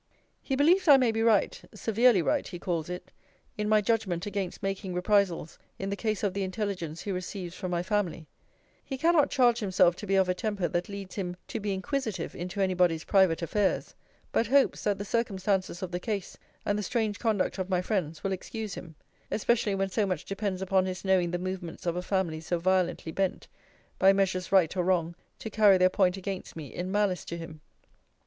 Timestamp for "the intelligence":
6.33-7.03